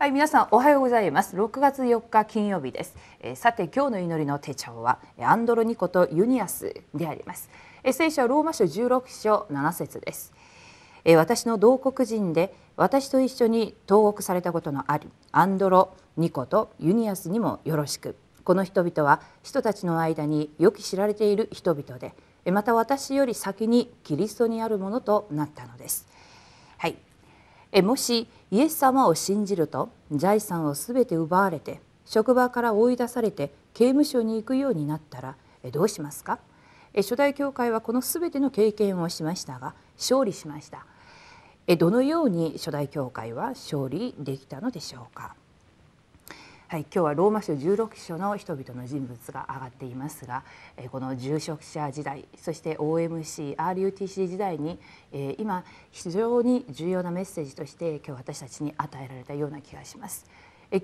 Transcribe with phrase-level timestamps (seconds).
[0.00, 1.36] はい皆さんおはようございます。
[1.36, 7.50] 6月4日金曜日です、えー、さて今日の祈りの手帳はアンドロニコとユニアスであります、
[7.84, 10.32] えー、聖書ローマ書16章7節です、
[11.04, 18.16] えー、私の同国人で私と一緒に投獄されたことのあるアンドロニコとユニアスにもよろしく。
[18.42, 22.14] この人々は人たちの間によく知られている人々で
[22.50, 26.08] また私より先にキリストにあるものとなったのです。
[27.82, 35.36] もしイエス様を信じると財産をすべて奪われて職場から追い出されて刑務所に行くようになったら
[35.70, 36.40] どうしますか？
[36.96, 40.84] 初代教会はこのすべての経験をしましたが勝利しました。
[41.78, 45.36] どのように初代教会は勝利できたのでしょうか？
[46.70, 50.44] はい、今日はローマ書16章の人々の人物が上がっていますが
[50.92, 54.78] この住職者時代そして OMC、RUTC 時代に
[55.38, 60.30] 今非常に重要なメッセージとして今日私たちに与えられたような気がします。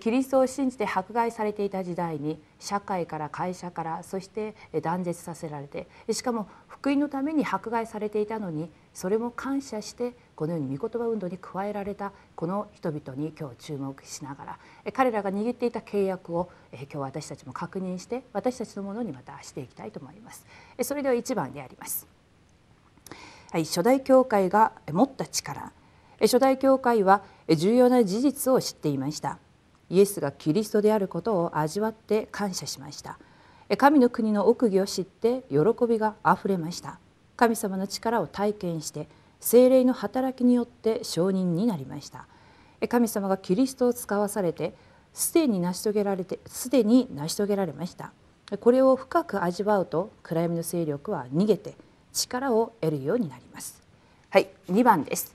[0.00, 14.58] キリストを信じて迫害されていた時代に社会から会社からそして断絶させられてしかも福音のために迫害されていたのにそれも感謝してこのように御言葉運動に加えられたこの人々に今日注目しながら
[14.94, 20.46] 彼らが握っていた契約を今日私たちも確認して私たちのものにまたしていきたいと思います。
[20.80, 22.06] それでは1番であります。
[23.50, 25.72] はい、初代教会が持った力
[26.18, 27.22] 初代教会は
[27.54, 29.38] 重要な事実を知っていました
[29.90, 33.18] イエスがキリストであることを味わって感謝しました
[33.76, 36.98] 神の国の奥義を知って喜びがあふれました
[37.36, 39.08] 神様の力を体験して
[39.40, 42.26] 精霊の働きによって承認になりました。
[42.88, 44.74] 神様がキリストを使わされて
[45.12, 48.12] すでに成し遂げられてすでに成し遂げられました。
[48.60, 51.74] これを深く味わうと暗闇の勢力は逃げて
[52.12, 53.82] 力を得るようになります。
[54.30, 55.34] はい2番です。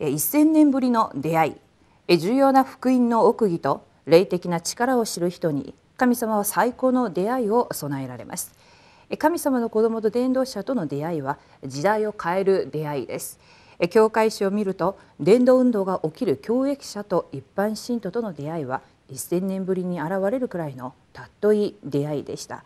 [0.00, 1.58] 1000年ぶりの出会
[2.08, 2.18] い。
[2.18, 8.54] 重要な福音の奥義と霊的な力を知る人に神様は最高の出会いを備えられます。
[9.18, 13.38] 神様の子供と伝道者との出会いは時代を変える出会いです。
[13.90, 22.64] 教会史を見ると伝道運動が起きる教益者と一般信徒との出会いは1000年ぶりに現れるくらいのたっとい出会いでした。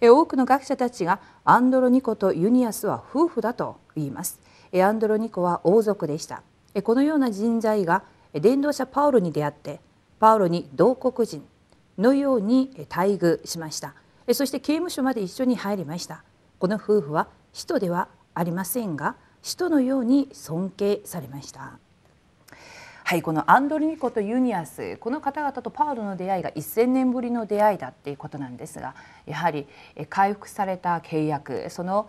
[0.00, 4.40] 多くの学者たちがアンドロニコとユニアスは夫婦だと言います。
[4.74, 6.42] アンドロニコは王族でした。
[6.82, 9.80] このような人材が伝道者パウロに出会って
[10.18, 11.44] パウロに同国人
[11.98, 13.94] のように待遇しました。
[14.32, 16.22] そして刑務所まで一緒に入りました
[16.58, 21.78] この夫婦は使徒ではありませんが使徒のように尊敬されました
[23.04, 28.94] はいこのアンドリニコとユニアスこの方々とパウロの出会いが1,000年ぶりの出会いだっていうことなんですが
[29.26, 29.66] やはり
[30.08, 32.08] 回復された契約その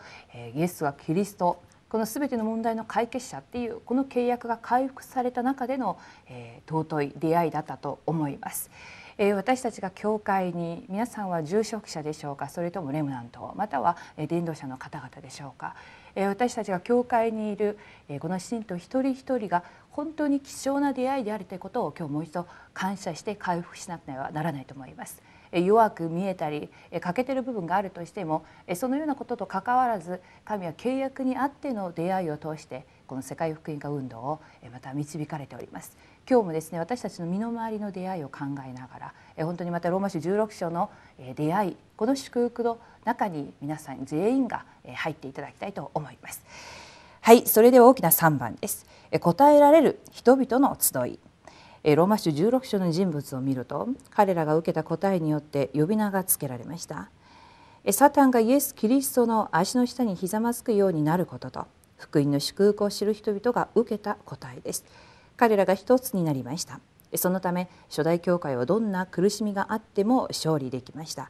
[0.56, 8.72] イエスはキリストこの全ての問題の解決者っていうこの契約が回復された中での、えー、尊い出会いだったと思います。
[9.18, 12.50] え私たちが教会に皆さんは住職者でしょうか？
[12.50, 13.53] それともレムナント？
[13.56, 15.75] または伝道者の方々でしょうか、
[16.16, 17.78] え私たちが教会にいる、
[18.09, 25.22] えこの信徒一人一人が本当に貴重な出会いであるということを今日もう一度感謝して回復しなくてはならないと思います。
[25.52, 26.69] 弱く見えたり
[27.00, 34.41] 欠けてる部分があるとしてもそのようなことと関わらず神は契約にあっての出会いを通してこの世界福音化運動を
[34.72, 35.96] また導かれております。
[36.30, 40.90] 今日もですね私たちの身の回りの出会いを考えながら本当にまたローマ書16章の
[41.36, 44.66] 出会いこの祝福の中に皆さん全員が
[44.96, 46.41] 入っていただきたいと思います。
[47.22, 48.86] はいそれでは大きな3番です。
[49.20, 51.20] 答えられる人々の集い。
[51.96, 57.09] ローマ書16章の人物を見ると彼らが受けた答えによって呼び名がつけられました。
[57.91, 61.68] サタンがイエス・キリストの足の下にひざまずくようになることと
[61.98, 64.86] 福音の祝福を知る人々が受けた答えです。
[65.38, 66.80] 彼らが一つになりました。
[67.16, 71.30] そのため初代教会はどんな苦しみがあっても勝利できました。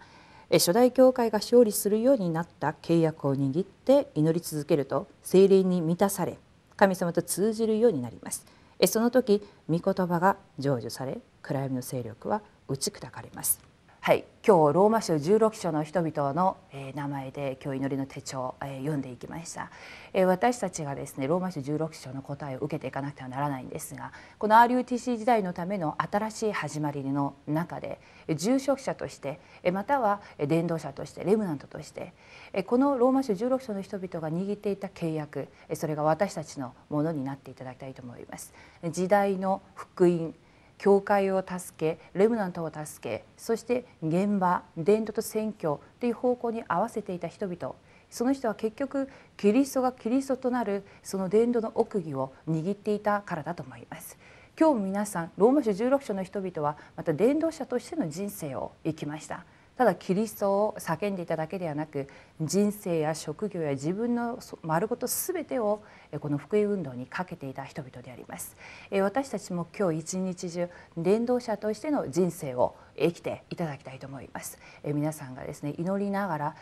[0.52, 6.38] 初代教会が勝利するようになった契約を握って祈り続けると精霊に満たされ
[6.76, 8.46] 神様と通じるようになります。
[8.86, 13.73] その時御言葉が成就され暗闇の勢力は打ち砕かれます。
[14.06, 19.72] はい、今日ローマ書16章の人々の、え名前で今日祈りの手帳、え読んでいきました、
[20.12, 28.02] え私たちがですねローマ書16章の答えを受けていかなくてはならないんですがこの RUTC 時代のための新しい始まりの中で
[28.36, 29.40] 住職者として
[29.72, 32.12] または伝道者としてレムナントとして
[32.66, 38.54] このローマ書16章の人々が握っていた契約それが私たちのものになっていただきたいと思います。
[38.90, 40.36] 時代の福音
[40.84, 47.76] 教会を助けレムナントを助けそして現場伝統と選挙という方向に合わせていた人々
[48.10, 49.08] その人は結局
[49.38, 54.20] キリストがキリストとなるその伝道の奥義を握っていたからだと思います。
[54.60, 62.08] 今日も皆さんローマ書16章の人々はまた伝道者としての人生を生きましたただキリストを叫んでいただけではなく
[62.40, 65.82] 人生や職業や自分の丸ごと全てを
[66.20, 68.56] この福音運動にかけていた人々であります。
[68.92, 74.60] 私たちも今日一日中伝道者としての人生を生きていただきたいと思います。
[74.84, 76.56] 皆さんがですね祈りながら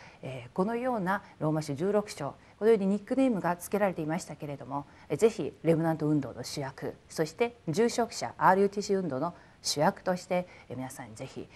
[0.54, 11.48] このようなローマ書16章このようにニックネームが付けられていましたけれどもぜひレムナント運動の主役そして住職者 RUTC 運動の主役として皆さんぜひ、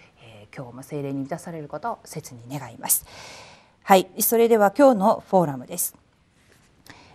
[0.56, 3.04] 今日も精霊に満たされることを切に願います。
[3.82, 4.08] はい。
[4.20, 5.94] それでは今日のフォーラムです。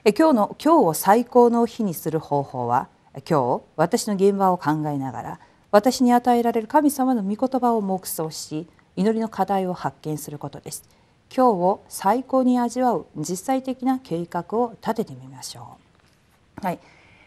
[0.03, 2.87] え今日の今日を最高の日にする方法は
[3.27, 5.39] 今日私の現場を考えながら
[5.71, 10.83] 私に与えられる神様の御言葉を黙想し祈りの課題を発見することです。
[11.35, 15.77] 今日を最高に味わう実際的な計画を立ててみましょ
[16.61, 16.65] う。
[16.65, 16.79] はい。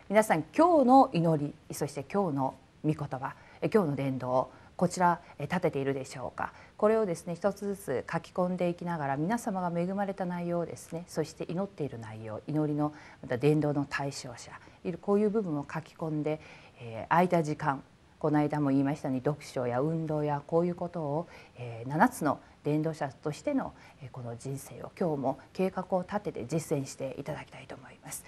[0.09, 12.93] 皆さん今日の祈りそして今日の御言葉今日の伝道こちら立てているでしょうかこれをですね一つずつ書き込んでいきながら皆様が恵まれた内容をですねそして祈っている内容祈りの
[13.23, 14.53] また伝道の対象者
[15.01, 16.41] こういう部分を書き込んで、
[16.81, 17.83] えー、空いた時間
[18.19, 21.29] この間も言いましたように読書や運動やこういうことを、
[21.59, 28.25] えー、7つの伝道者としてのえこの人生を今日も計画を立てて実践していただきたいと思います。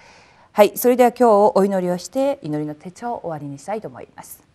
[0.52, 4.45] はい、それでは今日お祈りをして祈りの手帳を終わりにしたいと思います。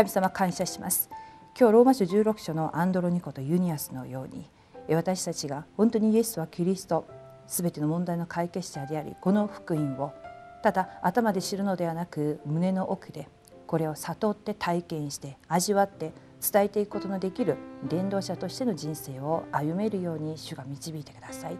[0.00, 1.10] 神様感謝します。
[1.58, 4.48] 今日ローマ書16章のアンドロニコとユニアスのように
[4.96, 7.06] 私たちが本当にイエスはキリスト
[7.46, 10.14] すべての問題の解決者でありこの福音を
[10.62, 13.28] ただ頭で知るのではなく胸の奥で
[13.66, 21.58] これを悟って体験して味わって伝えていくことのできる伝道者としての人生を歩めるように主が導いてください。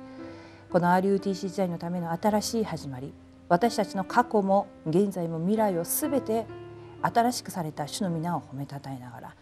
[0.73, 3.13] この RUTC 時代のための新しい始まり
[3.51, 6.47] 私たちの過去も現在も未来をすべて
[7.03, 9.37] 新しくされた主の皆を褒めたたえながら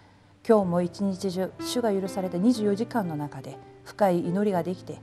[0.46, 5.00] 今日も一日中主が許された24時間の中で深い祈りができて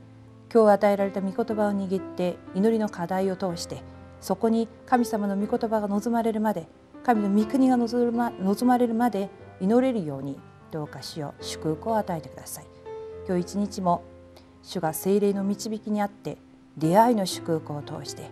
[0.53, 3.83] 今日与えられた御言葉を握って祈りの課題を通して
[4.21, 6.67] そこに神様の御言葉が望まれるまで
[7.03, 9.29] 神の御国が望ま望まれるまで
[9.59, 10.39] 祈れるように
[10.71, 12.65] どうか主よう祝福を与えてください。
[13.27, 14.03] 今日一日も
[14.61, 16.37] 主が精霊の導きにあって
[16.77, 18.29] 出会いの祝福を通して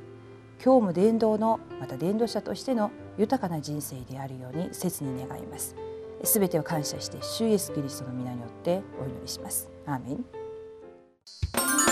[0.63, 5.75] 今日も伝道のまた伝道者としての豊かな人生であるように切に願います。
[6.23, 9.69] すべてを感謝して主イエスキリストの皆によってお祈りします。
[9.85, 11.82] アーメン。